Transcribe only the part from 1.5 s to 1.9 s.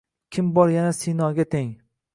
teng?